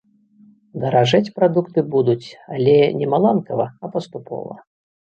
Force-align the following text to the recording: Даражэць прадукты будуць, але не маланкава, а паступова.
Даражэць 0.85 1.33
прадукты 1.37 1.85
будуць, 1.97 2.25
але 2.57 2.75
не 2.99 3.13
маланкава, 3.15 3.71
а 3.85 3.95
паступова. 3.97 4.63